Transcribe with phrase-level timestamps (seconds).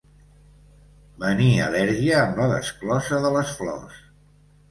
[1.23, 4.01] Venir al·lèrgia amb la desclosa de les flors.